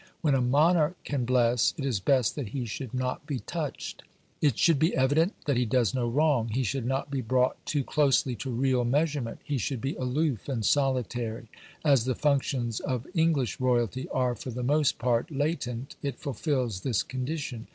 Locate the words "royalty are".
13.59-14.33